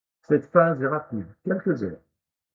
[0.27, 2.01] Cette phase est rapide, quelques heures.